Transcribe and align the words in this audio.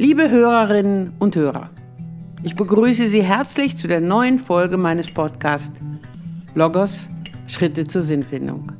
Liebe 0.00 0.30
Hörerinnen 0.30 1.12
und 1.18 1.36
Hörer, 1.36 1.68
ich 2.42 2.56
begrüße 2.56 3.06
Sie 3.08 3.22
herzlich 3.22 3.76
zu 3.76 3.86
der 3.86 4.00
neuen 4.00 4.38
Folge 4.38 4.78
meines 4.78 5.12
Podcasts 5.12 5.76
Logos 6.54 7.06
Schritte 7.46 7.86
zur 7.86 8.00
Sinnfindung. 8.00 8.72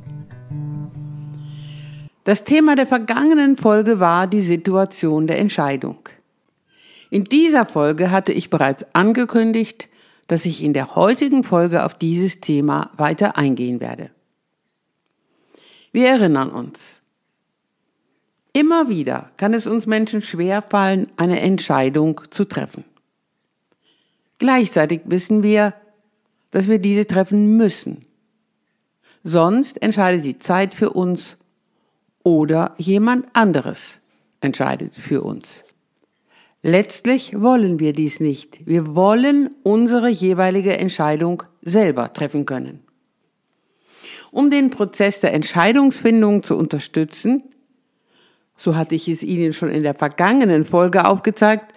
Das 2.23 2.43
Thema 2.43 2.75
der 2.75 2.87
vergangenen 2.87 3.55
Folge 3.55 3.99
war 3.99 4.25
die 4.25 4.41
Situation 4.41 5.27
der 5.27 5.37
Entscheidung. 5.37 5.99
In 7.11 7.25
dieser 7.25 7.67
Folge 7.67 8.09
hatte 8.09 8.33
ich 8.33 8.49
bereits 8.49 8.83
angekündigt, 8.95 9.89
dass 10.25 10.43
ich 10.47 10.63
in 10.63 10.73
der 10.73 10.95
heutigen 10.95 11.43
Folge 11.43 11.85
auf 11.85 11.93
dieses 11.93 12.41
Thema 12.41 12.89
weiter 12.97 13.37
eingehen 13.37 13.79
werde. 13.79 14.09
Wir 15.91 16.07
erinnern 16.07 16.49
uns. 16.49 17.00
Immer 18.53 18.89
wieder 18.89 19.31
kann 19.37 19.53
es 19.53 19.65
uns 19.65 19.85
Menschen 19.85 20.21
schwerfallen, 20.21 21.07
eine 21.15 21.39
Entscheidung 21.39 22.21
zu 22.31 22.45
treffen. 22.45 22.83
Gleichzeitig 24.39 25.01
wissen 25.05 25.43
wir, 25.43 25.73
dass 26.51 26.67
wir 26.67 26.79
diese 26.79 27.07
treffen 27.07 27.55
müssen. 27.55 28.05
Sonst 29.23 29.81
entscheidet 29.81 30.25
die 30.25 30.39
Zeit 30.39 30.73
für 30.73 30.89
uns 30.89 31.37
oder 32.23 32.73
jemand 32.77 33.27
anderes 33.33 33.99
entscheidet 34.41 34.95
für 34.95 35.21
uns. 35.21 35.63
Letztlich 36.63 37.39
wollen 37.39 37.79
wir 37.79 37.93
dies 37.93 38.19
nicht. 38.19 38.65
Wir 38.67 38.95
wollen 38.95 39.55
unsere 39.63 40.09
jeweilige 40.09 40.77
Entscheidung 40.77 41.43
selber 41.61 42.13
treffen 42.13 42.45
können. 42.45 42.81
Um 44.31 44.49
den 44.49 44.69
Prozess 44.69 45.19
der 45.21 45.33
Entscheidungsfindung 45.33 46.43
zu 46.43 46.55
unterstützen, 46.55 47.43
so 48.61 48.75
hatte 48.75 48.93
ich 48.93 49.07
es 49.07 49.23
Ihnen 49.23 49.53
schon 49.53 49.71
in 49.71 49.81
der 49.81 49.95
vergangenen 49.95 50.65
Folge 50.65 51.05
aufgezeigt, 51.05 51.73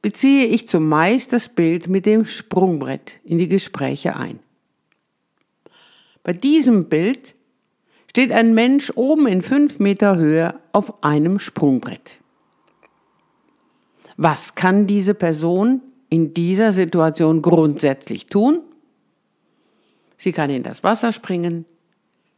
beziehe 0.00 0.46
ich 0.46 0.66
zumeist 0.66 1.30
das 1.34 1.50
Bild 1.50 1.88
mit 1.88 2.06
dem 2.06 2.24
Sprungbrett 2.24 3.20
in 3.22 3.36
die 3.36 3.48
Gespräche 3.48 4.16
ein. 4.16 4.38
Bei 6.22 6.32
diesem 6.32 6.88
Bild 6.88 7.34
steht 8.08 8.32
ein 8.32 8.54
Mensch 8.54 8.90
oben 8.94 9.26
in 9.26 9.42
fünf 9.42 9.78
Meter 9.78 10.16
Höhe 10.16 10.54
auf 10.72 11.04
einem 11.04 11.38
Sprungbrett. 11.38 12.18
Was 14.16 14.54
kann 14.54 14.86
diese 14.86 15.12
Person 15.12 15.82
in 16.08 16.32
dieser 16.32 16.72
Situation 16.72 17.42
grundsätzlich 17.42 18.26
tun? 18.26 18.60
Sie 20.16 20.32
kann 20.32 20.48
in 20.48 20.62
das 20.62 20.82
Wasser 20.82 21.12
springen, 21.12 21.66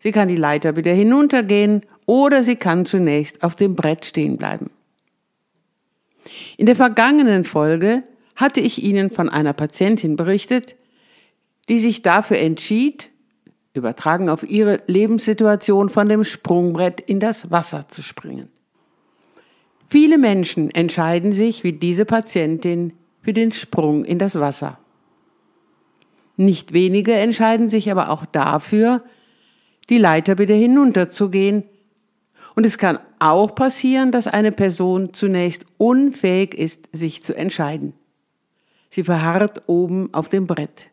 sie 0.00 0.10
kann 0.10 0.26
die 0.26 0.36
Leiter 0.36 0.74
wieder 0.74 0.92
hinuntergehen 0.92 1.82
oder 2.06 2.42
sie 2.42 2.56
kann 2.56 2.86
zunächst 2.86 3.42
auf 3.42 3.56
dem 3.56 3.74
Brett 3.74 4.04
stehen 4.04 4.36
bleiben. 4.36 4.70
In 6.56 6.66
der 6.66 6.76
vergangenen 6.76 7.44
Folge 7.44 8.02
hatte 8.36 8.60
ich 8.60 8.82
Ihnen 8.82 9.10
von 9.10 9.28
einer 9.28 9.52
Patientin 9.52 10.16
berichtet, 10.16 10.74
die 11.68 11.78
sich 11.78 12.02
dafür 12.02 12.38
entschied, 12.38 13.10
übertragen 13.74 14.28
auf 14.28 14.48
ihre 14.48 14.82
Lebenssituation 14.86 15.88
von 15.88 16.08
dem 16.08 16.24
Sprungbrett 16.24 17.00
in 17.00 17.20
das 17.20 17.50
Wasser 17.50 17.88
zu 17.88 18.02
springen. 18.02 18.48
Viele 19.88 20.18
Menschen 20.18 20.70
entscheiden 20.70 21.32
sich, 21.32 21.64
wie 21.64 21.72
diese 21.72 22.04
Patientin, 22.04 22.92
für 23.22 23.32
den 23.32 23.52
Sprung 23.52 24.04
in 24.04 24.18
das 24.18 24.38
Wasser. 24.38 24.78
Nicht 26.36 26.72
wenige 26.72 27.14
entscheiden 27.14 27.68
sich 27.68 27.90
aber 27.90 28.10
auch 28.10 28.26
dafür, 28.26 29.02
die 29.88 29.98
Leiter 29.98 30.38
wieder 30.38 30.54
hinunterzugehen. 30.54 31.64
Und 32.54 32.64
es 32.64 32.78
kann 32.78 32.98
auch 33.18 33.54
passieren, 33.54 34.12
dass 34.12 34.26
eine 34.26 34.52
Person 34.52 35.12
zunächst 35.12 35.64
unfähig 35.76 36.54
ist, 36.54 36.88
sich 36.92 37.22
zu 37.22 37.36
entscheiden. 37.36 37.94
Sie 38.90 39.02
verharrt 39.02 39.62
oben 39.66 40.12
auf 40.14 40.28
dem 40.28 40.46
Brett. 40.46 40.86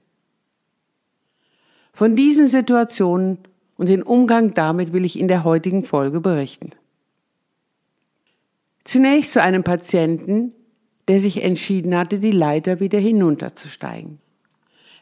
Von 1.93 2.15
diesen 2.15 2.47
Situationen 2.47 3.37
und 3.77 3.89
den 3.89 4.01
Umgang 4.01 4.53
damit 4.53 4.91
will 4.93 5.05
ich 5.05 5.19
in 5.19 5.27
der 5.27 5.43
heutigen 5.43 5.83
Folge 5.83 6.19
berichten. 6.19 6.71
Zunächst 8.83 9.33
zu 9.33 9.41
einem 9.41 9.63
Patienten, 9.63 10.53
der 11.07 11.19
sich 11.19 11.43
entschieden 11.43 11.95
hatte, 11.95 12.19
die 12.19 12.31
Leiter 12.31 12.79
wieder 12.79 12.97
hinunterzusteigen. 12.97 14.19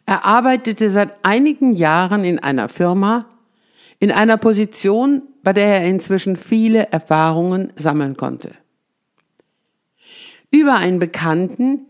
Er 0.06 0.26
arbeitete 0.26 0.90
seit 0.90 1.14
einigen 1.24 1.76
Jahren 1.76 2.26
in 2.26 2.40
einer 2.40 2.68
Firma, 2.68 3.28
in 4.00 4.12
einer 4.12 4.38
Position, 4.38 5.22
bei 5.44 5.54
der 5.54 5.82
er 5.82 5.86
inzwischen 5.86 6.36
viele 6.36 6.92
Erfahrungen 6.92 7.72
sammeln 7.76 8.18
konnte. 8.18 8.52
Über 10.52 10.76
einen 10.76 11.00
Bekannten 11.00 11.86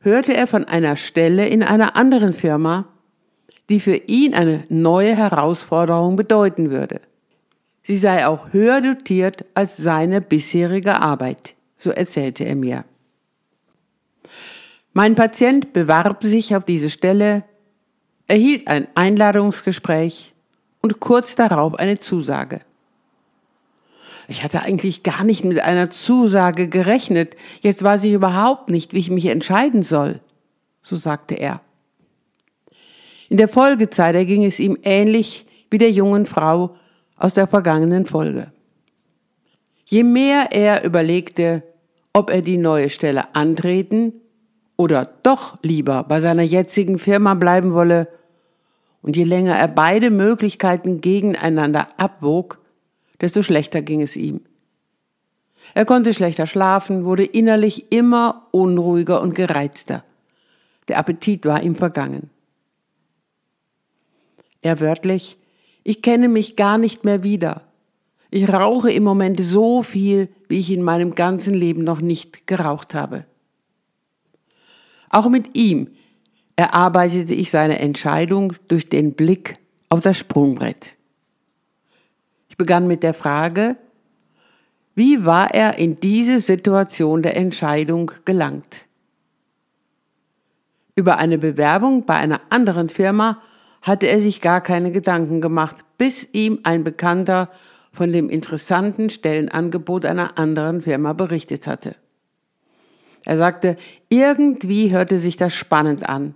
hörte 0.00 0.34
er 0.34 0.46
von 0.46 0.64
einer 0.64 0.96
Stelle 0.96 1.48
in 1.48 1.62
einer 1.62 1.96
anderen 1.96 2.32
Firma, 2.32 2.86
die 3.68 3.80
für 3.80 3.96
ihn 3.96 4.34
eine 4.34 4.64
neue 4.68 5.16
Herausforderung 5.16 6.16
bedeuten 6.16 6.70
würde. 6.70 7.00
Sie 7.82 7.96
sei 7.96 8.26
auch 8.26 8.52
höher 8.52 8.80
dotiert 8.80 9.44
als 9.54 9.76
seine 9.76 10.20
bisherige 10.20 11.00
Arbeit, 11.00 11.54
so 11.78 11.90
erzählte 11.90 12.44
er 12.44 12.56
mir. 12.56 12.84
Mein 14.92 15.14
Patient 15.14 15.72
bewarb 15.72 16.24
sich 16.24 16.56
auf 16.56 16.64
diese 16.64 16.90
Stelle, 16.90 17.44
erhielt 18.28 18.66
ein 18.66 18.88
Einladungsgespräch 18.94 20.32
und 20.80 21.00
kurz 21.00 21.36
darauf 21.36 21.74
eine 21.74 21.98
Zusage. 21.98 22.60
Ich 24.28 24.42
hatte 24.42 24.62
eigentlich 24.62 25.02
gar 25.02 25.24
nicht 25.24 25.44
mit 25.44 25.60
einer 25.60 25.90
Zusage 25.90 26.68
gerechnet, 26.68 27.36
jetzt 27.60 27.82
weiß 27.82 28.04
ich 28.04 28.12
überhaupt 28.12 28.68
nicht, 28.68 28.92
wie 28.92 28.98
ich 28.98 29.10
mich 29.10 29.26
entscheiden 29.26 29.82
soll, 29.82 30.20
so 30.82 30.96
sagte 30.96 31.34
er. 31.34 31.60
In 33.28 33.36
der 33.36 33.48
Folgezeit 33.48 34.14
erging 34.14 34.44
es 34.44 34.58
ihm 34.58 34.78
ähnlich 34.82 35.46
wie 35.70 35.78
der 35.78 35.90
jungen 35.90 36.26
Frau 36.26 36.76
aus 37.16 37.34
der 37.34 37.46
vergangenen 37.46 38.06
Folge. 38.06 38.52
Je 39.84 40.02
mehr 40.02 40.48
er 40.52 40.84
überlegte, 40.84 41.62
ob 42.12 42.30
er 42.30 42.42
die 42.42 42.58
neue 42.58 42.90
Stelle 42.90 43.34
antreten 43.34 44.12
oder 44.76 45.08
doch 45.22 45.58
lieber 45.62 46.04
bei 46.04 46.20
seiner 46.20 46.42
jetzigen 46.42 46.98
Firma 46.98 47.34
bleiben 47.34 47.74
wolle, 47.74 48.08
und 49.02 49.16
je 49.16 49.22
länger 49.22 49.54
er 49.54 49.68
beide 49.68 50.10
Möglichkeiten 50.10 51.00
gegeneinander 51.00 51.88
abwog, 51.96 52.58
desto 53.20 53.42
schlechter 53.42 53.82
ging 53.82 54.02
es 54.02 54.16
ihm. 54.16 54.40
Er 55.74 55.84
konnte 55.84 56.14
schlechter 56.14 56.46
schlafen, 56.46 57.04
wurde 57.04 57.24
innerlich 57.24 57.90
immer 57.90 58.46
unruhiger 58.52 59.20
und 59.20 59.34
gereizter. 59.34 60.04
Der 60.88 60.98
Appetit 60.98 61.44
war 61.44 61.62
ihm 61.62 61.74
vergangen. 61.74 62.30
Er 64.62 64.80
wörtlich, 64.80 65.36
ich 65.84 66.02
kenne 66.02 66.28
mich 66.28 66.56
gar 66.56 66.78
nicht 66.78 67.04
mehr 67.04 67.22
wieder. 67.22 67.62
Ich 68.30 68.48
rauche 68.52 68.90
im 68.90 69.04
Moment 69.04 69.40
so 69.40 69.82
viel, 69.82 70.28
wie 70.48 70.58
ich 70.58 70.70
in 70.70 70.82
meinem 70.82 71.14
ganzen 71.14 71.54
Leben 71.54 71.84
noch 71.84 72.00
nicht 72.00 72.46
geraucht 72.46 72.94
habe. 72.94 73.24
Auch 75.10 75.28
mit 75.28 75.56
ihm 75.56 75.88
erarbeitete 76.56 77.34
ich 77.34 77.50
seine 77.50 77.78
Entscheidung 77.78 78.54
durch 78.68 78.88
den 78.88 79.12
Blick 79.12 79.58
auf 79.88 80.00
das 80.00 80.18
Sprungbrett. 80.18 80.95
Ich 82.56 82.58
begann 82.58 82.86
mit 82.86 83.02
der 83.02 83.12
Frage, 83.12 83.76
wie 84.94 85.26
war 85.26 85.52
er 85.52 85.76
in 85.76 86.00
diese 86.00 86.40
Situation 86.40 87.22
der 87.22 87.36
Entscheidung 87.36 88.12
gelangt? 88.24 88.86
Über 90.94 91.18
eine 91.18 91.36
Bewerbung 91.36 92.06
bei 92.06 92.14
einer 92.14 92.40
anderen 92.48 92.88
Firma 92.88 93.42
hatte 93.82 94.06
er 94.06 94.22
sich 94.22 94.40
gar 94.40 94.62
keine 94.62 94.90
Gedanken 94.90 95.42
gemacht, 95.42 95.76
bis 95.98 96.30
ihm 96.32 96.60
ein 96.62 96.82
Bekannter 96.82 97.50
von 97.92 98.10
dem 98.10 98.30
interessanten 98.30 99.10
Stellenangebot 99.10 100.06
einer 100.06 100.38
anderen 100.38 100.80
Firma 100.80 101.12
berichtet 101.12 101.66
hatte. 101.66 101.94
Er 103.26 103.36
sagte, 103.36 103.76
irgendwie 104.08 104.92
hörte 104.92 105.18
sich 105.18 105.36
das 105.36 105.54
spannend 105.54 106.08
an. 106.08 106.34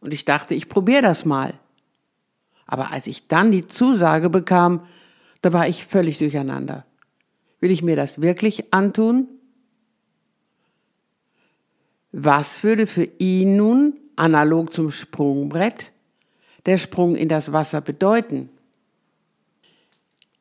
Und 0.00 0.12
ich 0.12 0.24
dachte, 0.24 0.54
ich 0.56 0.68
probiere 0.68 1.02
das 1.02 1.24
mal. 1.24 1.54
Aber 2.66 2.90
als 2.90 3.06
ich 3.06 3.28
dann 3.28 3.52
die 3.52 3.68
Zusage 3.68 4.28
bekam, 4.28 4.80
da 5.42 5.52
war 5.52 5.68
ich 5.68 5.84
völlig 5.84 6.18
durcheinander. 6.18 6.84
Will 7.60 7.70
ich 7.70 7.82
mir 7.82 7.96
das 7.96 8.20
wirklich 8.20 8.72
antun? 8.72 9.28
Was 12.12 12.62
würde 12.62 12.86
für 12.86 13.08
ihn 13.18 13.56
nun, 13.56 13.94
analog 14.16 14.72
zum 14.72 14.90
Sprungbrett, 14.90 15.92
der 16.66 16.78
Sprung 16.78 17.16
in 17.16 17.28
das 17.28 17.52
Wasser 17.52 17.80
bedeuten? 17.80 18.50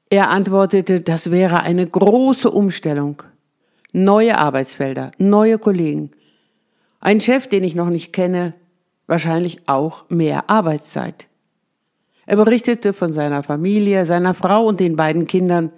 Er 0.10 0.30
antwortete, 0.30 1.02
das 1.02 1.32
wäre 1.32 1.62
eine 1.62 1.88
große 1.88 2.52
Umstellung. 2.52 3.24
Neue 3.94 4.38
Arbeitsfelder, 4.38 5.12
neue 5.18 5.58
Kollegen. 5.58 6.12
Ein 7.00 7.22
Chef, 7.22 7.48
den 7.48 7.64
ich 7.64 7.76
noch 7.76 7.90
nicht 7.90 8.12
kenne, 8.14 8.54
wahrscheinlich 9.08 9.68
auch 9.68 10.10
mehr 10.10 10.50
Arbeitszeit. 10.50 11.28
Er 12.26 12.36
berichtete 12.36 12.94
von 12.94 13.14
seiner 13.14 13.44
Familie, 13.44 14.06
seiner 14.06 14.34
Frau 14.34 14.66
und 14.66 14.80
den 14.80 14.96
beiden 14.96 15.28
Kindern, 15.28 15.72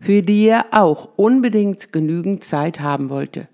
für 0.00 0.22
die 0.22 0.46
er 0.46 0.66
auch 0.72 1.08
unbedingt 1.16 1.92
genügend 1.92 2.44
Zeit 2.44 2.80
haben 2.80 3.10
wollte. 3.10 3.48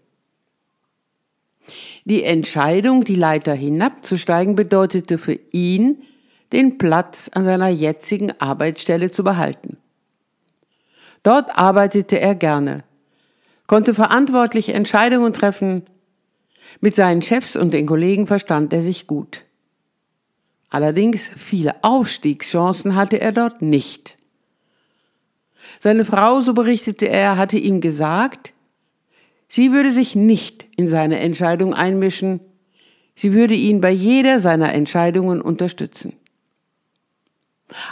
Die 2.05 2.23
Entscheidung, 2.23 3.05
die 3.05 3.15
Leiter 3.15 3.55
hinabzusteigen, 3.55 4.55
bedeutete 4.55 5.17
für 5.17 5.39
ihn, 5.53 6.03
den 6.53 6.77
Platz 6.77 7.31
an 7.33 7.45
seiner 7.45 7.69
jetzigen 7.69 8.33
Arbeitsstelle 8.39 9.11
zu 9.11 9.25
behalten. 9.25 9.79
Dort 11.23 11.57
arbeitete 11.59 12.21
er 12.21 12.35
gerne, 12.35 12.85
konnte 13.67 13.95
verantwortlich 13.95 14.69
Entscheidungen 14.69 15.33
treffen, 15.33 15.87
mit 16.81 16.95
seinen 16.95 17.23
Chefs 17.23 17.57
und 17.57 17.73
den 17.73 17.87
Kollegen 17.87 18.27
verstand 18.27 18.73
er 18.73 18.83
sich 18.83 19.07
gut. 19.07 19.45
Allerdings 20.75 21.31
viele 21.37 21.77
Aufstiegschancen 21.85 22.97
hatte 22.97 23.21
er 23.21 23.31
dort 23.31 23.63
nicht. 23.63 24.17
Seine 25.79 26.05
Frau, 26.05 26.41
so 26.41 26.53
berichtete 26.53 27.09
er, 27.09 27.37
hatte 27.37 27.59
ihm 27.59 27.81
gesagt, 27.81 28.53
sie 29.49 29.71
würde 29.71 29.93
sich 29.93 30.17
nicht 30.17 30.67
in 30.77 30.89
seine 30.89 31.21
Entscheidung 31.21 31.75
einmischen, 31.75 32.41
sie 33.15 33.33
würde 33.33 33.55
ihn 33.55 33.81
bei 33.81 33.93
jeder 33.93 34.41
seiner 34.41 34.75
Entscheidungen 34.75 35.41
unterstützen. 35.41 36.15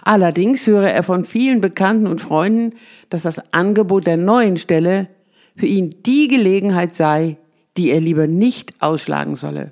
Allerdings 0.02 0.66
höre 0.66 0.90
er 0.90 1.04
von 1.04 1.24
vielen 1.24 1.60
Bekannten 1.60 2.08
und 2.08 2.20
Freunden, 2.20 2.74
dass 3.10 3.22
das 3.22 3.40
Angebot 3.54 4.08
der 4.08 4.16
neuen 4.16 4.56
Stelle 4.56 5.06
für 5.54 5.66
ihn 5.66 6.02
die 6.04 6.26
Gelegenheit 6.26 6.96
sei, 6.96 7.36
die 7.76 7.90
er 7.90 8.00
lieber 8.00 8.26
nicht 8.26 8.74
ausschlagen 8.82 9.36
solle. 9.36 9.70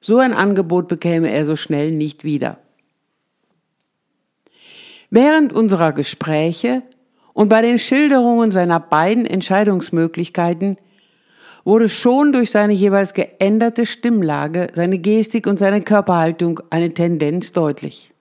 So 0.00 0.18
ein 0.18 0.32
Angebot 0.32 0.88
bekäme 0.88 1.30
er 1.30 1.44
so 1.44 1.56
schnell 1.56 1.90
nicht 1.90 2.24
wieder. 2.24 2.58
Während 5.10 5.52
unserer 5.52 5.92
Gespräche 5.92 6.82
und 7.32 7.48
bei 7.48 7.62
den 7.62 7.78
Schilderungen 7.78 8.50
seiner 8.50 8.80
beiden 8.80 9.26
Entscheidungsmöglichkeiten 9.26 10.76
wurde 11.64 11.88
schon 11.88 12.32
durch 12.32 12.50
seine 12.50 12.72
jeweils 12.72 13.14
geänderte 13.14 13.86
Stimmlage, 13.86 14.68
seine 14.74 14.98
Gestik 14.98 15.46
und 15.46 15.58
seine 15.58 15.82
Körperhaltung 15.82 16.60
eine 16.70 16.94
Tendenz 16.94 17.52
deutlich. 17.52 18.12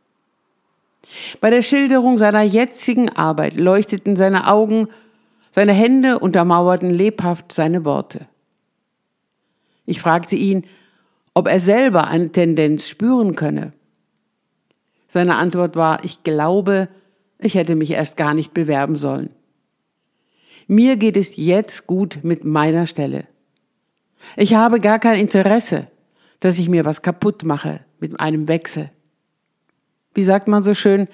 Bei 1.39 1.49
der 1.49 1.61
Schilderung 1.61 2.17
seiner 2.17 2.41
jetzigen 2.41 3.09
Arbeit 3.09 3.55
leuchteten 3.55 4.15
seine 4.15 4.47
Augen, 4.47 4.89
seine 5.53 5.73
Hände 5.73 6.19
untermauerten 6.19 6.89
lebhaft 6.89 7.51
seine 7.51 7.85
Worte. 7.85 8.27
Ich 9.85 10.01
fragte 10.01 10.35
ihn, 10.35 10.65
ob 11.37 11.47
er 11.47 11.59
selber 11.59 12.07
eine 12.07 12.31
Tendenz 12.31 12.89
spüren 12.89 13.35
könne. 13.35 13.71
Seine 15.07 15.35
Antwort 15.35 15.75
war, 15.75 16.03
ich 16.03 16.23
glaube, 16.23 16.89
ich 17.37 17.53
hätte 17.53 17.75
mich 17.75 17.91
erst 17.91 18.17
gar 18.17 18.33
nicht 18.33 18.55
bewerben 18.55 18.95
sollen. 18.95 19.29
Mir 20.65 20.97
geht 20.97 21.15
es 21.15 21.35
jetzt 21.35 21.85
gut 21.85 22.21
mit 22.23 22.43
meiner 22.43 22.87
Stelle. 22.87 23.27
Ich 24.35 24.55
habe 24.55 24.79
gar 24.79 24.97
kein 24.97 25.19
Interesse, 25.19 25.85
dass 26.39 26.57
ich 26.57 26.69
mir 26.69 26.85
was 26.85 27.03
kaputt 27.03 27.43
mache 27.43 27.81
mit 27.99 28.19
einem 28.19 28.47
Wechsel. 28.47 28.89
Wie 30.15 30.23
sagt 30.23 30.47
man 30.47 30.63
so 30.63 30.73
schön, 30.73 31.07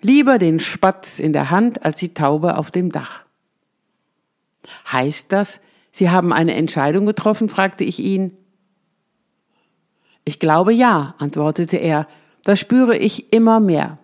lieber 0.00 0.38
den 0.38 0.60
Spatz 0.60 1.18
in 1.18 1.32
der 1.32 1.50
Hand 1.50 1.84
als 1.84 1.98
die 1.98 2.14
Taube 2.14 2.56
auf 2.56 2.70
dem 2.70 2.92
Dach. 2.92 3.24
Heißt 4.92 5.32
das, 5.32 5.58
Sie 5.90 6.10
haben 6.10 6.32
eine 6.32 6.54
Entscheidung 6.54 7.06
getroffen? 7.06 7.48
fragte 7.48 7.82
ich 7.82 7.98
ihn. 7.98 8.36
Ich 10.28 10.40
glaube 10.40 10.72
ja, 10.74 11.14
antwortete 11.18 11.76
er, 11.76 12.08
das 12.42 12.58
spüre 12.58 12.98
ich 12.98 13.32
immer 13.32 13.60
mehr. 13.60 13.96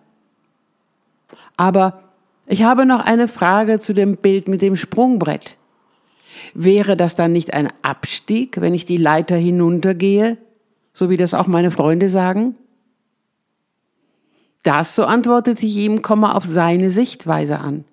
Aber 1.57 2.01
ich 2.47 2.63
habe 2.63 2.85
noch 2.85 3.01
eine 3.01 3.27
Frage 3.27 3.79
zu 3.79 3.93
dem 3.93 4.15
Bild 4.15 4.47
mit 4.47 4.61
dem 4.61 4.77
Sprungbrett. 4.77 5.57
Wäre 6.53 6.95
das 6.95 7.15
dann 7.15 7.33
nicht 7.33 7.53
ein 7.53 7.67
Abstieg, 7.81 8.61
wenn 8.61 8.73
ich 8.73 8.85
die 8.85 8.97
Leiter 8.97 9.35
hinuntergehe, 9.35 10.37
so 10.93 11.09
wie 11.09 11.17
das 11.17 11.33
auch 11.33 11.47
meine 11.47 11.71
Freunde 11.71 12.07
sagen? 12.07 12.55
Das, 14.63 14.95
so 14.95 15.03
antwortete 15.03 15.65
ich 15.65 15.75
ihm, 15.75 16.01
komme 16.01 16.35
auf 16.35 16.45
seine 16.45 16.89
Sichtweise 16.89 17.59
an. 17.59 17.83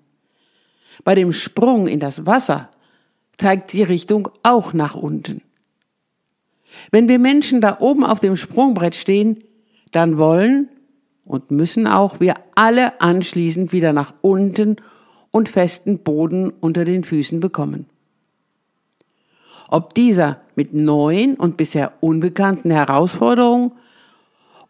Bei 1.03 1.17
dem 1.17 1.33
Sprung 1.33 1.89
in 1.89 1.99
das 1.99 2.27
Wasser 2.27 2.69
zeigt 3.39 3.73
die 3.73 3.83
Richtung 3.83 4.29
auch 4.45 4.73
nach 4.73 4.95
unten. 4.95 5.43
Wenn 6.91 7.09
wir 7.09 7.19
Menschen 7.19 7.61
da 7.61 7.79
oben 7.81 8.05
auf 8.05 8.21
dem 8.21 8.37
Sprungbrett 8.37 8.95
stehen, 8.95 9.43
dann 9.93 10.19
wollen 10.19 10.69
und 11.25 11.51
müssen 11.51 11.87
auch 11.87 12.21
wir 12.21 12.35
alle 12.55 13.01
anschließend 13.01 13.73
wieder 13.73 13.93
nach 13.93 14.15
unten 14.21 14.77
und 15.31 15.49
festen 15.49 15.99
Boden 15.99 16.51
unter 16.61 16.85
den 16.85 17.05
Füßen 17.05 17.41
bekommen. 17.41 17.87
Ob 19.69 19.95
dieser 19.95 20.41
mit 20.57 20.75
neuen 20.75 21.37
und 21.37 21.57
bisher 21.57 21.93
unbekannten 22.01 22.73
Herausforderungen 22.73 23.73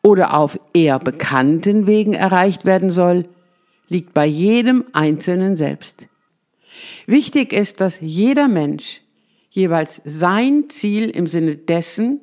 oder 0.03 0.35
auf 0.35 0.61
eher 0.75 0.99
bekannten 0.99 1.87
Wegen 1.87 2.13
erreicht 2.13 2.67
werden 2.67 2.91
soll, 2.91 3.27
liegt 3.89 4.13
bei 4.13 4.27
jedem 4.27 4.85
Einzelnen 4.93 5.57
selbst. 5.57 6.07
Wichtig 7.07 7.53
ist, 7.53 7.81
dass 7.81 8.01
jeder 8.01 8.49
Mensch 8.49 9.01
jeweils 9.51 10.01
sein 10.05 10.71
Ziel 10.71 11.11
im 11.11 11.27
Sinne 11.27 11.57
dessen, 11.57 12.21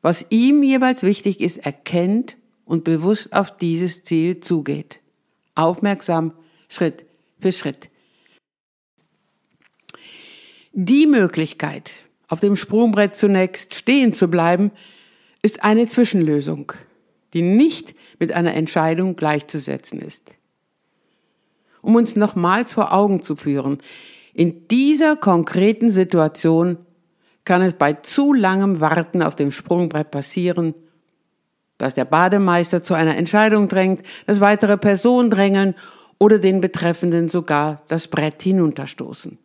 was 0.00 0.26
ihm 0.30 0.62
jeweils 0.62 1.02
wichtig 1.02 1.40
ist, 1.40 1.58
erkennt 1.58 2.36
und 2.64 2.84
bewusst 2.84 3.32
auf 3.32 3.56
dieses 3.56 4.02
Ziel 4.02 4.40
zugeht. 4.40 5.00
Aufmerksam, 5.54 6.32
Schritt 6.68 7.04
für 7.38 7.52
Schritt. 7.52 7.90
Die 10.72 11.06
Möglichkeit, 11.06 11.92
auf 12.28 12.40
dem 12.40 12.56
Sprungbrett 12.56 13.16
zunächst 13.16 13.74
stehen 13.74 14.14
zu 14.14 14.28
bleiben, 14.28 14.70
ist 15.42 15.64
eine 15.64 15.88
Zwischenlösung, 15.88 16.72
die 17.34 17.42
nicht 17.42 17.94
mit 18.18 18.32
einer 18.32 18.54
Entscheidung 18.54 19.16
gleichzusetzen 19.16 20.00
ist 20.00 20.30
um 21.82 21.94
uns 21.94 22.16
nochmals 22.16 22.72
vor 22.72 22.92
Augen 22.92 23.22
zu 23.22 23.36
führen. 23.36 23.78
In 24.40 24.68
dieser 24.68 25.16
konkreten 25.16 25.90
Situation 25.90 26.78
kann 27.44 27.60
es 27.60 27.74
bei 27.74 27.92
zu 27.92 28.32
langem 28.32 28.80
Warten 28.80 29.22
auf 29.22 29.36
dem 29.36 29.52
Sprungbrett 29.52 30.10
passieren, 30.10 30.72
dass 31.76 31.92
der 31.92 32.06
Bademeister 32.06 32.82
zu 32.82 32.94
einer 32.94 33.18
Entscheidung 33.18 33.68
drängt, 33.68 34.02
dass 34.24 34.40
weitere 34.40 34.78
Personen 34.78 35.28
drängeln 35.28 35.74
oder 36.16 36.38
den 36.38 36.62
Betreffenden 36.62 37.28
sogar 37.28 37.82
das 37.88 38.08
Brett 38.08 38.40
hinunterstoßen. 38.40 39.36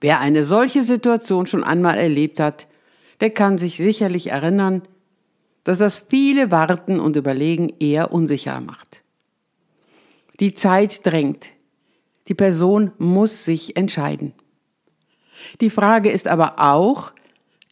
Wer 0.00 0.20
eine 0.20 0.46
solche 0.46 0.82
Situation 0.82 1.44
schon 1.44 1.62
einmal 1.62 1.98
erlebt 1.98 2.40
hat, 2.40 2.68
der 3.20 3.28
kann 3.28 3.58
sich 3.58 3.76
sicherlich 3.76 4.28
erinnern, 4.28 4.80
dass 5.64 5.76
das 5.76 5.98
viele 6.08 6.50
Warten 6.50 6.98
und 6.98 7.16
Überlegen 7.16 7.70
eher 7.80 8.14
unsicher 8.14 8.62
macht. 8.62 9.02
Die 10.40 10.54
Zeit 10.54 11.04
drängt. 11.04 11.50
Die 12.30 12.34
Person 12.34 12.92
muss 12.96 13.44
sich 13.44 13.76
entscheiden. 13.76 14.32
Die 15.60 15.68
Frage 15.68 16.10
ist 16.10 16.28
aber 16.28 16.60
auch, 16.60 17.10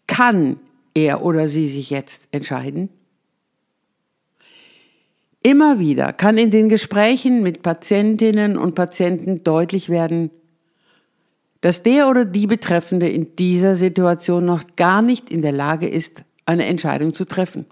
kann 0.08 0.58
er 0.94 1.24
oder 1.24 1.48
sie 1.48 1.68
sich 1.68 1.90
jetzt 1.90 2.26
entscheiden? 2.32 2.88
Immer 5.44 5.78
wieder 5.78 6.12
kann 6.12 6.38
in 6.38 6.50
den 6.50 6.68
Gesprächen 6.68 7.40
mit 7.40 7.62
Patientinnen 7.62 8.58
und 8.58 8.74
Patienten 8.74 9.44
deutlich 9.44 9.88
werden, 9.88 10.32
dass 11.60 11.84
der 11.84 12.08
oder 12.08 12.24
die 12.24 12.48
Betreffende 12.48 13.08
in 13.08 13.36
dieser 13.36 13.76
Situation 13.76 14.44
noch 14.44 14.64
gar 14.74 15.02
nicht 15.02 15.30
in 15.30 15.40
der 15.40 15.52
Lage 15.52 15.88
ist, 15.88 16.24
eine 16.46 16.66
Entscheidung 16.66 17.14
zu 17.14 17.24
treffen. 17.24 17.64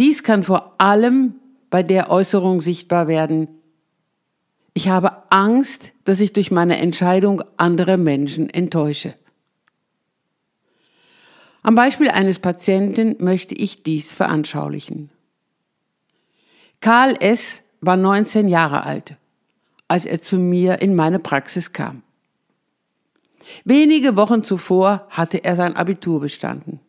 Dies 0.00 0.24
kann 0.24 0.42
vor 0.42 0.74
allem 0.78 1.34
bei 1.70 1.84
der 1.84 2.10
Äußerung 2.10 2.60
sichtbar 2.60 3.06
werden, 3.06 3.53
ich 4.74 4.88
habe 4.88 5.30
Angst, 5.30 5.92
dass 6.02 6.20
ich 6.20 6.32
durch 6.32 6.50
meine 6.50 6.78
Entscheidung 6.78 7.42
andere 7.56 7.96
Menschen 7.96 8.50
enttäusche. 8.50 9.14
Am 11.62 11.76
Beispiel 11.76 12.10
eines 12.10 12.40
Patienten 12.40 13.16
möchte 13.20 13.54
ich 13.54 13.84
dies 13.84 14.12
veranschaulichen. 14.12 15.10
Karl 16.80 17.16
S. 17.20 17.62
war 17.80 17.96
19 17.96 18.48
Jahre 18.48 18.84
alt, 18.84 19.16
als 19.88 20.04
er 20.04 20.20
zu 20.20 20.38
mir 20.38 20.82
in 20.82 20.94
meine 20.94 21.20
Praxis 21.20 21.72
kam. 21.72 22.02
Wenige 23.64 24.16
Wochen 24.16 24.42
zuvor 24.42 25.06
hatte 25.08 25.44
er 25.44 25.56
sein 25.56 25.76
Abitur 25.76 26.20
bestanden. 26.20 26.80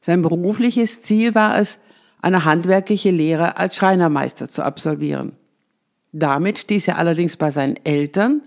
Sein 0.00 0.22
berufliches 0.22 1.02
Ziel 1.02 1.34
war 1.34 1.58
es, 1.58 1.80
eine 2.22 2.44
handwerkliche 2.44 3.10
Lehre 3.10 3.56
als 3.58 3.76
Schreinermeister 3.76 4.48
zu 4.48 4.62
absolvieren. 4.62 5.32
Damit 6.12 6.58
stieß 6.58 6.88
er 6.88 6.98
allerdings 6.98 7.36
bei 7.36 7.50
seinen 7.50 7.76
Eltern 7.84 8.42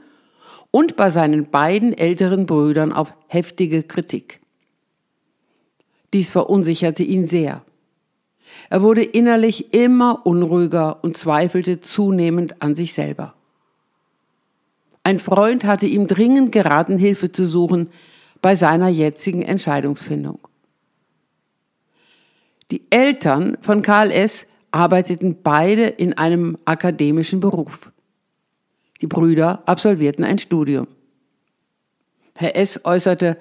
und 0.72 0.96
bei 0.96 1.10
seinen 1.10 1.50
beiden 1.50 1.98
älteren 1.98 2.46
Brüdern 2.46 2.92
auf 2.94 3.14
heftige 3.28 3.84
Kritik. 3.84 4.40
Dies 6.14 6.30
verunsicherte 6.30 7.04
ihn 7.04 7.26
sehr. 7.26 7.64
Er 8.70 8.82
wurde 8.82 9.04
innerlich 9.04 9.74
immer 9.74 10.26
unruhiger 10.26 11.04
und 11.04 11.18
zweifelte 11.18 11.82
zunehmend 11.82 12.62
an 12.62 12.76
sich 12.76 12.94
selber. 12.94 13.34
Ein 15.04 15.20
Freund 15.20 15.64
hatte 15.64 15.88
ihm 15.88 16.08
dringend 16.08 16.52
geraten, 16.52 16.98
Hilfe 16.98 17.32
zu 17.32 17.48
suchen 17.48 17.90
bei 18.42 18.56
seiner 18.56 18.88
jetzigen 18.88 19.42
Entscheidungsfindung. 19.42 20.40
Die 22.72 22.84
Eltern 22.90 23.58
von 23.62 23.82
Karl 23.82 24.12
S. 24.12 24.48
arbeiteten 24.72 25.42
beide 25.44 25.86
in 25.86 26.14
einem 26.18 26.58
akademischen 26.66 27.40
Beruf. 27.40 27.92
Die 29.02 29.08
Brüder 29.08 29.64
absolvierten 29.66 30.24
ein 30.24 30.40
Studium. 30.40 30.88
Herr 32.36 32.56
S. 32.56 32.84
äußerte, 32.84 33.38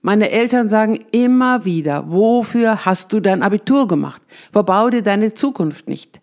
meine 0.00 0.30
Eltern 0.30 0.68
sagen 0.68 1.04
immer 1.10 1.64
wieder, 1.64 2.10
wofür 2.10 2.84
hast 2.84 3.12
du 3.12 3.20
dein 3.20 3.42
Abitur 3.42 3.88
gemacht? 3.88 4.22
Verbau 4.52 4.90
dir 4.90 5.02
deine 5.02 5.34
Zukunft 5.34 5.88
nicht. 5.88 6.20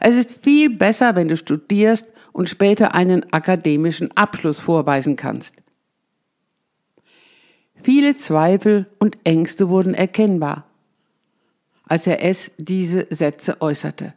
Es 0.00 0.16
ist 0.16 0.44
viel 0.44 0.70
besser, 0.70 1.14
wenn 1.14 1.28
du 1.28 1.36
studierst 1.36 2.06
und 2.32 2.48
später 2.48 2.94
einen 2.94 3.32
akademischen 3.32 4.14
Abschluss 4.16 4.60
vorweisen 4.60 5.16
kannst. 5.16 5.54
Viele 7.82 8.16
Zweifel 8.16 8.86
und 8.98 9.16
Ängste 9.24 9.68
wurden 9.68 9.94
erkennbar, 9.94 10.65
als 11.86 12.06
er 12.06 12.22
es 12.22 12.50
diese 12.58 13.06
Sätze 13.10 13.60
äußerte. 13.60 14.12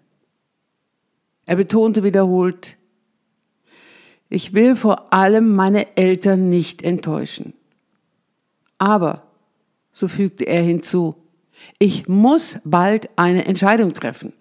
Er 1.46 1.56
betonte 1.56 2.04
wiederholt, 2.04 2.78
ich 4.30 4.54
will 4.54 4.76
vor 4.76 5.12
allem 5.14 5.56
meine 5.56 5.98
Eltern 5.98 6.50
nicht 6.50 6.84
enttäuschen. 6.84 7.54
Aber, 8.78 9.24
so 9.92 10.08
fügte 10.08 10.46
er 10.46 10.62
hinzu, 10.62 11.16
ich 11.80 12.08
muss 12.08 12.60
bald 12.64 13.10
eine 13.16 13.46
Entscheidung 13.46 13.94
treffen. 13.94 14.34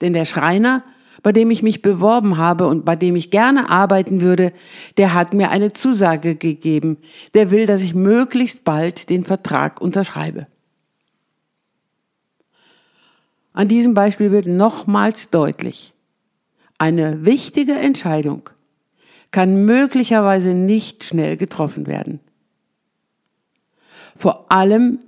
Denn 0.00 0.12
der 0.12 0.26
Schreiner, 0.26 0.84
bei 1.22 1.32
dem 1.32 1.50
ich 1.50 1.62
mich 1.62 1.82
beworben 1.82 2.36
habe 2.36 2.66
und 2.66 2.84
bei 2.84 2.96
dem 2.96 3.16
ich 3.16 3.30
gerne 3.30 3.70
arbeiten 3.70 4.20
würde, 4.20 4.52
der 4.96 5.14
hat 5.14 5.34
mir 5.34 5.50
eine 5.50 5.72
Zusage 5.72 6.36
gegeben. 6.36 6.98
Der 7.34 7.50
will, 7.50 7.66
dass 7.66 7.82
ich 7.82 7.94
möglichst 7.94 8.64
bald 8.64 9.10
den 9.10 9.24
Vertrag 9.24 9.80
unterschreibe. 9.80 10.46
An 13.52 13.68
diesem 13.68 13.94
Beispiel 13.94 14.30
wird 14.30 14.46
nochmals 14.46 15.30
deutlich, 15.30 15.92
eine 16.78 17.24
wichtige 17.24 17.74
Entscheidung 17.74 18.48
kann 19.30 19.64
möglicherweise 19.64 20.54
nicht 20.54 21.04
schnell 21.04 21.36
getroffen 21.36 21.86
werden. 21.86 22.20
Vor 24.16 24.50
allem, 24.50 25.00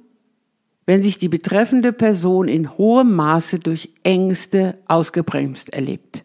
wenn 0.86 1.02
sich 1.02 1.18
die 1.18 1.28
betreffende 1.28 1.92
Person 1.92 2.48
in 2.48 2.76
hohem 2.76 3.14
Maße 3.14 3.58
durch 3.58 3.90
Ängste 4.02 4.78
ausgebremst 4.86 5.72
erlebt. 5.72 6.24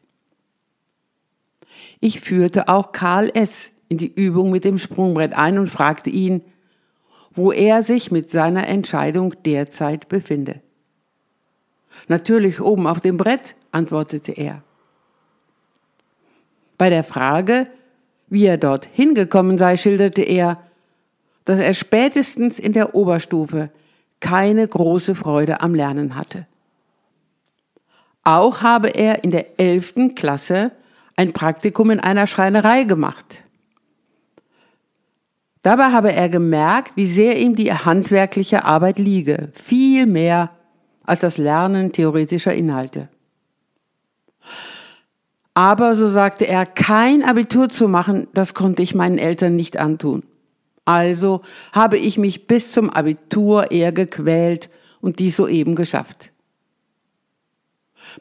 Ich 1.99 2.19
führte 2.19 2.67
auch 2.67 2.91
Karl 2.91 3.31
S. 3.33 3.71
in 3.89 3.97
die 3.97 4.13
Übung 4.13 4.51
mit 4.51 4.63
dem 4.63 4.77
Sprungbrett 4.77 5.33
ein 5.33 5.57
und 5.57 5.69
fragte 5.69 6.09
ihn, 6.09 6.43
wo 7.33 7.51
er 7.51 7.83
sich 7.83 8.11
mit 8.11 8.31
seiner 8.31 8.67
Entscheidung 8.67 9.35
derzeit 9.43 10.09
befinde. 10.09 10.61
Natürlich 12.07 12.61
oben 12.61 12.87
auf 12.87 12.99
dem 12.99 13.17
Brett, 13.17 13.55
antwortete 13.71 14.31
er. 14.31 14.63
Bei 16.77 16.89
der 16.89 17.03
Frage, 17.03 17.67
wie 18.29 18.45
er 18.45 18.57
dort 18.57 18.87
hingekommen 18.91 19.57
sei, 19.57 19.77
schilderte 19.77 20.21
er, 20.21 20.61
dass 21.45 21.59
er 21.59 21.73
spätestens 21.73 22.59
in 22.59 22.73
der 22.73 22.93
Oberstufe 22.93 23.69
keine 24.19 24.67
große 24.67 25.15
Freude 25.15 25.61
am 25.61 25.73
Lernen 25.73 26.15
hatte. 26.15 26.45
Auch 28.23 28.61
habe 28.61 28.89
er 28.89 29.23
in 29.23 29.31
der 29.31 29.59
elften 29.59 30.13
Klasse 30.13 30.71
ein 31.15 31.33
Praktikum 31.33 31.89
in 31.91 31.99
einer 31.99 32.27
Schreinerei 32.27 32.83
gemacht. 32.83 33.41
Dabei 35.61 35.91
habe 35.91 36.11
er 36.11 36.29
gemerkt, 36.29 36.95
wie 36.95 37.05
sehr 37.05 37.37
ihm 37.37 37.55
die 37.55 37.73
handwerkliche 37.73 38.65
Arbeit 38.65 38.99
liege, 38.99 39.49
viel 39.53 40.05
mehr 40.05 40.51
als 41.07 41.21
das 41.21 41.39
Lernen 41.39 41.91
theoretischer 41.91 42.53
Inhalte. 42.53 43.07
Aber, 45.55 45.95
so 45.95 46.07
sagte 46.07 46.45
er, 46.45 46.67
kein 46.67 47.23
Abitur 47.23 47.69
zu 47.69 47.87
machen, 47.87 48.27
das 48.35 48.53
konnte 48.53 48.83
ich 48.83 48.93
meinen 48.93 49.17
Eltern 49.17 49.55
nicht 49.55 49.77
antun. 49.77 50.21
Also 50.85 51.41
habe 51.71 51.97
ich 51.97 52.19
mich 52.19 52.45
bis 52.45 52.71
zum 52.71 52.91
Abitur 52.91 53.71
eher 53.71 53.91
gequält 53.91 54.69
und 55.01 55.17
dies 55.17 55.37
soeben 55.37 55.75
geschafft. 55.75 56.31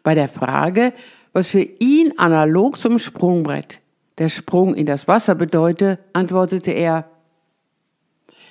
Bei 0.03 0.15
der 0.15 0.29
Frage, 0.29 0.95
was 1.33 1.49
für 1.49 1.61
ihn 1.61 2.15
analog 2.17 2.79
zum 2.79 2.99
Sprungbrett 2.99 3.81
der 4.19 4.31
Sprung 4.31 4.75
in 4.75 4.87
das 4.87 5.07
Wasser 5.07 5.35
bedeute, 5.35 5.99
antwortete 6.15 6.71
er, 6.71 7.11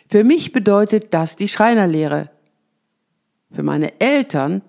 für 0.07 0.23
mich 0.23 0.51
bedeutet 0.51 1.13
das 1.13 1.35
die 1.35 1.47
Schreinerlehre. 1.47 2.29
Für 3.55 3.63
meine 3.63 4.01
Eltern 4.01 4.61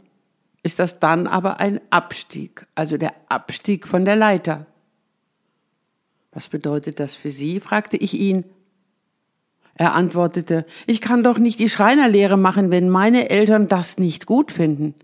ist 0.62 0.78
das 0.78 1.00
dann 1.00 1.26
aber 1.26 1.58
ein 1.58 1.80
Abstieg, 1.90 2.66
also 2.76 2.96
der 2.96 3.14
Abstieg 3.28 3.86
von 3.86 4.04
der 4.04 4.14
Leiter. 4.14 4.66
Was 6.30 6.48
bedeutet 6.48 7.00
das 7.00 7.16
für 7.16 7.32
Sie? 7.32 7.58
fragte 7.58 7.96
ich 7.96 8.14
ihn. 8.14 8.44
Er 9.74 9.94
antwortete, 9.94 10.64
ich 10.86 11.00
kann 11.00 11.24
doch 11.24 11.38
nicht 11.38 11.58
die 11.58 11.68
Schreinerlehre 11.68 12.36
machen, 12.36 12.70
wenn 12.70 12.88
meine 12.88 13.28
Eltern 13.28 13.68
das 13.68 13.98
nicht 13.98 14.24
gut 14.24 14.52
finden. 14.52 14.94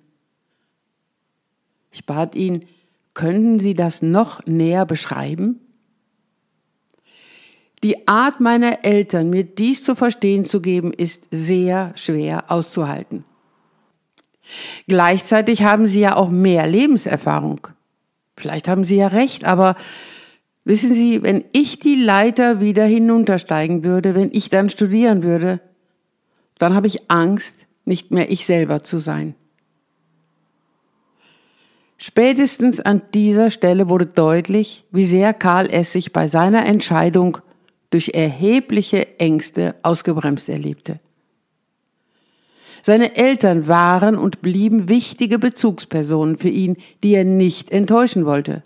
Ich 1.91 2.07
bat 2.07 2.37
ihn, 2.37 2.67
könnten 3.15 3.59
Sie 3.59 3.75
das 3.75 4.01
noch 4.01 4.47
näher 4.47 4.87
beschreiben? 4.87 5.61
Die 7.83 8.07
Art 8.07 8.41
meiner 8.41 8.85
Eltern, 8.85 9.29
mir 9.29 9.43
dies 9.43 9.83
zu 9.83 9.97
verstehen 9.97 10.45
zu 10.45 10.61
geben, 10.61 10.93
ist 10.93 11.27
sehr 11.33 11.93
schwer 11.97 12.51
auszuhalten. 12.51 13.25
Gleichzeitig 14.87 15.63
haben 15.63 15.87
sie 15.87 16.01
ja 16.01 16.17
auch 16.17 16.29
mehr 16.29 16.67
Lebenserfahrung. 16.67 17.69
Vielleicht 18.37 18.69
haben 18.69 18.85
sie 18.85 18.97
ja 18.97 19.09
recht, 19.09 19.45
aber 19.45 19.77
wissen 20.65 20.95
Sie, 20.95 21.23
wenn 21.23 21.45
ich 21.53 21.79
die 21.79 21.97
Leiter 21.97 22.61
wieder 22.61 22.85
hinuntersteigen 22.85 23.85
würde, 23.85 24.15
wenn 24.15 24.31
ich 24.33 24.49
dann 24.49 24.71
studieren 24.71 25.23
würde, 25.23 25.61
dann 26.59 26.75
habe 26.75 26.87
ich 26.87 27.11
Angst, 27.11 27.57
nicht 27.85 28.11
mehr 28.11 28.31
ich 28.31 28.47
selber 28.47 28.83
zu 28.83 28.99
sein. 28.99 29.35
Spätestens 31.99 32.81
an 32.81 33.03
dieser 33.15 33.51
Stelle 33.51 33.89
wurde 33.89 34.07
deutlich, 34.07 34.85
wie 34.91 35.05
sehr 35.05 35.33
Karl 35.35 35.71
S. 35.71 35.93
sich 35.93 36.13
bei 36.13 36.27
seiner 36.27 36.67
Entscheidung 36.67 37.39
durch 37.91 38.11
erhebliche 38.15 39.21
Ängste 39.21 39.77
ausgebremst 39.83 40.49
erlebte. 40.49 40.99
Seine 42.83 43.17
Eltern 43.17 43.69
waren 43.69 44.17
und 44.17 44.43
blieben 44.43 44.89
wichtige 44.89 45.39
Bezugspersonen 45.39 46.37
für 46.37 46.49
ihn, 46.49 46.77
die 47.03 47.15
er 47.15 47.25
nicht 47.25 47.71
enttäuschen 47.71 48.27
wollte. 48.27 48.65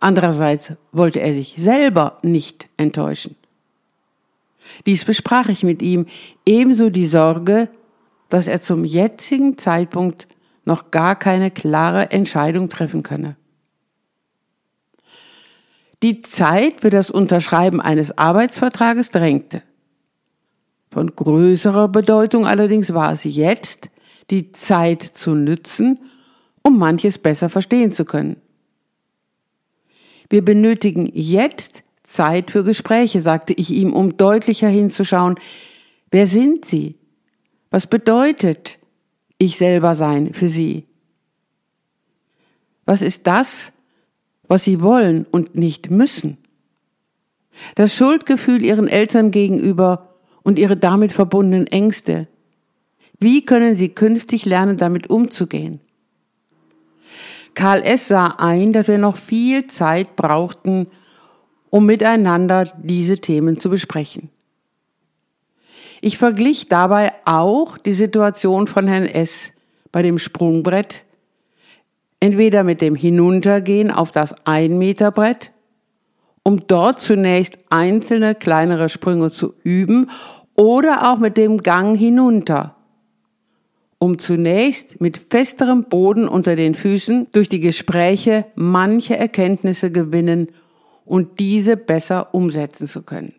Andererseits 0.00 0.72
wollte 0.92 1.20
er 1.20 1.34
sich 1.34 1.56
selber 1.58 2.18
nicht 2.22 2.68
enttäuschen. 2.76 3.34
Dies 4.86 5.04
besprach 5.04 5.48
ich 5.48 5.64
mit 5.64 5.82
ihm, 5.82 6.06
ebenso 6.46 6.90
die 6.90 7.06
Sorge, 7.06 7.68
dass 8.28 8.46
er 8.46 8.60
zum 8.60 8.84
jetzigen 8.84 9.58
Zeitpunkt 9.58 10.28
noch 10.64 10.90
gar 10.90 11.16
keine 11.16 11.50
klare 11.50 12.10
Entscheidung 12.10 12.68
treffen 12.68 13.02
könne. 13.02 13.36
Die 16.02 16.22
Zeit 16.22 16.82
für 16.82 16.90
das 16.90 17.10
Unterschreiben 17.10 17.80
eines 17.80 18.16
Arbeitsvertrages 18.16 19.10
drängte. 19.10 19.62
Von 20.98 21.14
größerer 21.14 21.86
Bedeutung 21.86 22.44
allerdings 22.44 22.92
war 22.92 23.12
es 23.12 23.22
jetzt, 23.22 23.88
die 24.30 24.50
Zeit 24.50 25.04
zu 25.04 25.36
nützen, 25.36 26.00
um 26.64 26.76
manches 26.76 27.18
besser 27.18 27.48
verstehen 27.48 27.92
zu 27.92 28.04
können. 28.04 28.42
Wir 30.28 30.44
benötigen 30.44 31.08
jetzt 31.14 31.84
Zeit 32.02 32.50
für 32.50 32.64
Gespräche, 32.64 33.20
sagte 33.20 33.52
ich 33.52 33.70
ihm, 33.70 33.92
um 33.92 34.16
deutlicher 34.16 34.66
hinzuschauen, 34.66 35.36
wer 36.10 36.26
sind 36.26 36.64
Sie? 36.64 36.96
Was 37.70 37.86
bedeutet 37.86 38.80
ich 39.38 39.56
selber 39.56 39.94
sein 39.94 40.34
für 40.34 40.48
Sie? 40.48 40.88
Was 42.86 43.02
ist 43.02 43.28
das, 43.28 43.70
was 44.48 44.64
Sie 44.64 44.82
wollen 44.82 45.26
und 45.30 45.54
nicht 45.54 45.92
müssen? 45.92 46.38
Das 47.76 47.94
Schuldgefühl 47.94 48.64
Ihren 48.64 48.88
Eltern 48.88 49.30
gegenüber 49.30 50.07
und 50.48 50.58
ihre 50.58 50.78
damit 50.78 51.12
verbundenen 51.12 51.66
Ängste. 51.66 52.26
Wie 53.20 53.44
können 53.44 53.74
sie 53.74 53.90
künftig 53.90 54.46
lernen, 54.46 54.78
damit 54.78 55.10
umzugehen? 55.10 55.78
Karl 57.52 57.82
S. 57.82 58.08
sah 58.08 58.28
ein, 58.38 58.72
dass 58.72 58.88
wir 58.88 58.96
noch 58.96 59.18
viel 59.18 59.66
Zeit 59.66 60.16
brauchten, 60.16 60.86
um 61.68 61.84
miteinander 61.84 62.72
diese 62.82 63.18
Themen 63.18 63.60
zu 63.60 63.68
besprechen. 63.68 64.30
Ich 66.00 66.16
verglich 66.16 66.68
dabei 66.68 67.12
auch 67.26 67.76
die 67.76 67.92
Situation 67.92 68.68
von 68.68 68.88
Herrn 68.88 69.04
S. 69.04 69.52
bei 69.92 70.00
dem 70.00 70.18
Sprungbrett, 70.18 71.04
entweder 72.20 72.64
mit 72.64 72.80
dem 72.80 72.94
Hinuntergehen 72.94 73.90
auf 73.90 74.12
das 74.12 74.34
Ein-Meter-Brett 74.46 75.52
um 76.48 76.66
dort 76.66 77.02
zunächst 77.02 77.58
einzelne 77.68 78.34
kleinere 78.34 78.88
Sprünge 78.88 79.30
zu 79.30 79.52
üben 79.64 80.10
oder 80.58 81.12
auch 81.12 81.18
mit 81.18 81.36
dem 81.36 81.62
Gang 81.62 81.96
hinunter, 81.96 82.74
um 83.98 84.18
zunächst 84.18 85.00
mit 85.00 85.16
festerem 85.30 85.84
Boden 85.84 86.26
unter 86.26 86.56
den 86.56 86.74
Füßen 86.74 87.28
durch 87.30 87.48
die 87.48 87.60
Gespräche 87.60 88.44
manche 88.56 89.16
Erkenntnisse 89.16 89.92
gewinnen 89.92 90.48
und 91.04 91.38
diese 91.38 91.76
besser 91.76 92.34
umsetzen 92.34 92.88
zu 92.88 93.02
können. 93.02 93.34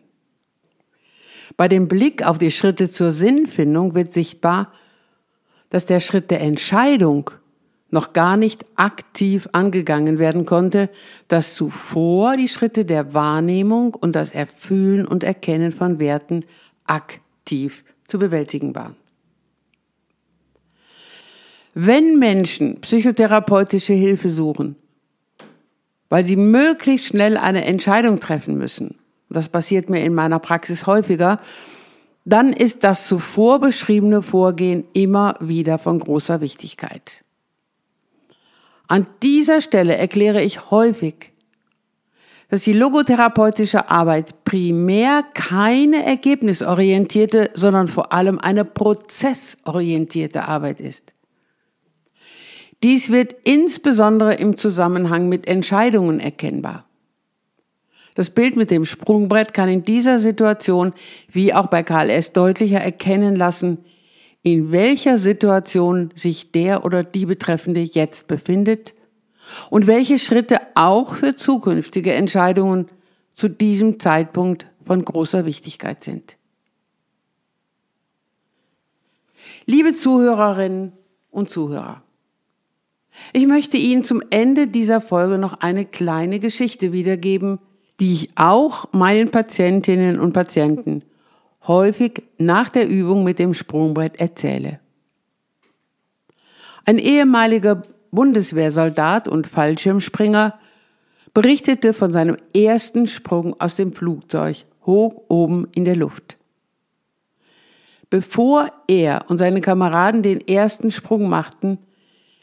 Bei 1.58 1.68
dem 1.68 1.88
Blick 1.88 2.26
auf 2.26 2.38
die 2.38 2.50
Schritte 2.50 2.88
zur 2.88 3.12
Sinnfindung 3.12 3.94
wird 3.94 4.14
sichtbar, 4.14 4.72
dass 5.68 5.84
der 5.84 6.00
Schritt 6.00 6.30
der 6.30 6.40
Entscheidung 6.40 7.32
noch 7.90 8.14
gar 8.14 8.38
nicht 8.38 8.64
aktiv 8.76 9.46
angegangen 9.52 10.18
werden 10.18 10.46
konnte, 10.46 10.88
dass 11.28 11.54
zuvor 11.54 12.38
die 12.38 12.48
Schritte 12.48 12.86
der 12.86 13.12
Wahrnehmung 13.12 13.94
und 13.94 14.16
das 14.16 14.30
Erfühlen 14.30 15.06
und 15.06 15.22
Erkennen 15.22 15.72
von 15.72 15.98
Werten 15.98 16.44
aktiv 16.90 17.84
zu 18.06 18.18
bewältigen 18.18 18.74
waren. 18.74 18.96
Wenn 21.72 22.18
Menschen 22.18 22.80
psychotherapeutische 22.80 23.94
Hilfe 23.94 24.30
suchen, 24.30 24.76
weil 26.08 26.24
sie 26.24 26.36
möglichst 26.36 27.06
schnell 27.06 27.36
eine 27.36 27.64
Entscheidung 27.64 28.18
treffen 28.18 28.58
müssen, 28.58 28.98
das 29.28 29.48
passiert 29.48 29.88
mir 29.88 30.04
in 30.04 30.12
meiner 30.12 30.40
Praxis 30.40 30.86
häufiger, 30.86 31.40
dann 32.24 32.52
ist 32.52 32.82
das 32.82 33.06
zuvor 33.06 33.60
beschriebene 33.60 34.22
Vorgehen 34.22 34.84
immer 34.92 35.36
wieder 35.40 35.78
von 35.78 36.00
großer 36.00 36.40
Wichtigkeit. 36.40 37.24
An 38.88 39.06
dieser 39.22 39.60
Stelle 39.60 39.96
erkläre 39.96 40.42
ich 40.42 40.72
häufig, 40.72 41.29
dass 42.50 42.64
die 42.64 42.72
logotherapeutische 42.72 43.88
Arbeit 43.90 44.44
primär 44.44 45.24
keine 45.34 46.04
ergebnisorientierte, 46.04 47.50
sondern 47.54 47.86
vor 47.86 48.12
allem 48.12 48.40
eine 48.40 48.64
prozessorientierte 48.64 50.46
Arbeit 50.46 50.80
ist. 50.80 51.12
Dies 52.82 53.10
wird 53.10 53.36
insbesondere 53.44 54.34
im 54.34 54.56
Zusammenhang 54.56 55.28
mit 55.28 55.46
Entscheidungen 55.46 56.18
erkennbar. 56.18 56.86
Das 58.16 58.30
Bild 58.30 58.56
mit 58.56 58.72
dem 58.72 58.84
Sprungbrett 58.84 59.54
kann 59.54 59.68
in 59.68 59.84
dieser 59.84 60.18
Situation, 60.18 60.92
wie 61.30 61.54
auch 61.54 61.68
bei 61.68 61.84
KLS, 61.84 62.32
deutlicher 62.32 62.80
erkennen 62.80 63.36
lassen, 63.36 63.78
in 64.42 64.72
welcher 64.72 65.18
Situation 65.18 66.10
sich 66.16 66.50
der 66.50 66.84
oder 66.84 67.04
die 67.04 67.26
Betreffende 67.26 67.80
jetzt 67.80 68.26
befindet 68.26 68.94
und 69.70 69.86
welche 69.86 70.18
Schritte 70.18 70.60
auch 70.74 71.14
für 71.14 71.34
zukünftige 71.34 72.12
Entscheidungen 72.12 72.88
zu 73.32 73.48
diesem 73.48 74.00
Zeitpunkt 74.00 74.66
von 74.84 75.04
großer 75.04 75.46
Wichtigkeit 75.46 76.02
sind. 76.04 76.36
Liebe 79.66 79.94
Zuhörerinnen 79.94 80.92
und 81.30 81.50
Zuhörer, 81.50 82.02
ich 83.32 83.46
möchte 83.46 83.76
Ihnen 83.76 84.04
zum 84.04 84.22
Ende 84.30 84.66
dieser 84.66 85.00
Folge 85.00 85.38
noch 85.38 85.60
eine 85.60 85.84
kleine 85.84 86.40
Geschichte 86.40 86.92
wiedergeben, 86.92 87.58
die 88.00 88.14
ich 88.14 88.30
auch 88.36 88.92
meinen 88.92 89.30
Patientinnen 89.30 90.18
und 90.18 90.32
Patienten 90.32 91.04
häufig 91.66 92.22
nach 92.38 92.70
der 92.70 92.88
Übung 92.88 93.24
mit 93.24 93.38
dem 93.38 93.54
Sprungbrett 93.54 94.18
erzähle. 94.18 94.80
Ein 96.84 96.98
ehemaliger 96.98 97.82
Bundeswehrsoldat 98.10 99.28
und 99.28 99.46
Fallschirmspringer 99.46 100.58
berichtete 101.32 101.92
von 101.92 102.12
seinem 102.12 102.36
ersten 102.54 103.06
Sprung 103.06 103.60
aus 103.60 103.76
dem 103.76 103.92
Flugzeug 103.92 104.64
hoch 104.84 105.22
oben 105.28 105.68
in 105.74 105.84
der 105.84 105.96
Luft. 105.96 106.36
Bevor 108.08 108.72
er 108.88 109.26
und 109.28 109.38
seine 109.38 109.60
Kameraden 109.60 110.22
den 110.22 110.46
ersten 110.46 110.90
Sprung 110.90 111.28
machten, 111.28 111.78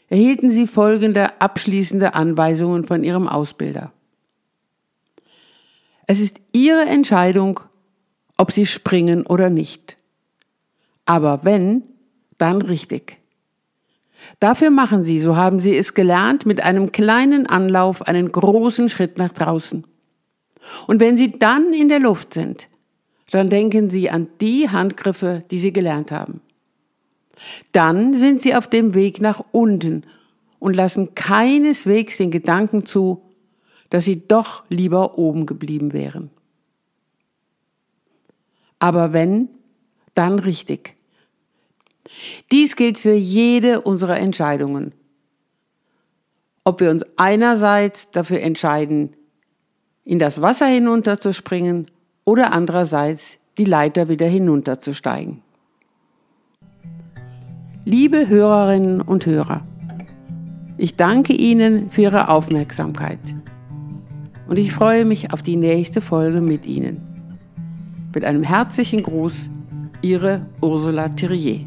erhielten 0.08 0.50
sie 0.50 0.66
folgende 0.66 1.40
abschließende 1.40 2.14
Anweisungen 2.14 2.86
von 2.86 3.04
ihrem 3.04 3.28
Ausbilder. 3.28 3.92
Es 6.06 6.20
ist 6.20 6.40
ihre 6.52 6.86
Entscheidung, 6.86 7.60
ob 8.38 8.52
sie 8.52 8.64
springen 8.64 9.26
oder 9.26 9.50
nicht. 9.50 9.98
Aber 11.04 11.40
wenn, 11.42 11.82
dann 12.38 12.62
richtig. 12.62 13.18
Dafür 14.40 14.70
machen 14.70 15.02
sie, 15.02 15.20
so 15.20 15.36
haben 15.36 15.60
sie 15.60 15.76
es 15.76 15.94
gelernt, 15.94 16.46
mit 16.46 16.62
einem 16.62 16.92
kleinen 16.92 17.46
Anlauf 17.46 18.02
einen 18.02 18.30
großen 18.30 18.88
Schritt 18.88 19.18
nach 19.18 19.32
draußen. 19.32 19.84
Und 20.86 21.00
wenn 21.00 21.16
sie 21.16 21.38
dann 21.38 21.72
in 21.72 21.88
der 21.88 21.98
Luft 21.98 22.34
sind, 22.34 22.68
dann 23.30 23.48
denken 23.48 23.90
sie 23.90 24.10
an 24.10 24.28
die 24.40 24.68
Handgriffe, 24.70 25.44
die 25.50 25.58
sie 25.58 25.72
gelernt 25.72 26.12
haben. 26.12 26.40
Dann 27.72 28.16
sind 28.16 28.40
sie 28.40 28.54
auf 28.54 28.68
dem 28.68 28.94
Weg 28.94 29.20
nach 29.20 29.44
unten 29.52 30.04
und 30.58 30.74
lassen 30.74 31.14
keineswegs 31.14 32.16
den 32.16 32.30
Gedanken 32.30 32.84
zu, 32.84 33.22
dass 33.90 34.04
sie 34.04 34.26
doch 34.26 34.64
lieber 34.68 35.18
oben 35.18 35.46
geblieben 35.46 35.92
wären. 35.92 36.30
Aber 38.78 39.12
wenn, 39.12 39.48
dann 40.14 40.38
richtig. 40.38 40.97
Dies 42.52 42.76
gilt 42.76 42.98
für 42.98 43.14
jede 43.14 43.80
unserer 43.80 44.18
Entscheidungen. 44.18 44.92
Ob 46.64 46.80
wir 46.80 46.90
uns 46.90 47.04
einerseits 47.16 48.10
dafür 48.10 48.40
entscheiden, 48.40 49.14
in 50.04 50.18
das 50.18 50.40
Wasser 50.40 50.66
hinunterzuspringen 50.66 51.90
oder 52.24 52.52
andererseits 52.52 53.38
die 53.58 53.64
Leiter 53.64 54.08
wieder 54.08 54.26
hinunterzusteigen. 54.26 55.42
Liebe 57.84 58.28
Hörerinnen 58.28 59.00
und 59.00 59.26
Hörer, 59.26 59.66
ich 60.76 60.96
danke 60.96 61.32
Ihnen 61.32 61.90
für 61.90 62.02
Ihre 62.02 62.28
Aufmerksamkeit 62.28 63.18
und 64.46 64.58
ich 64.58 64.72
freue 64.72 65.04
mich 65.04 65.32
auf 65.32 65.42
die 65.42 65.56
nächste 65.56 66.00
Folge 66.00 66.40
mit 66.40 66.66
Ihnen. 66.66 67.00
Mit 68.14 68.24
einem 68.24 68.42
herzlichen 68.42 69.02
Gruß, 69.02 69.48
Ihre 70.02 70.46
Ursula 70.60 71.08
Thierrier. 71.08 71.66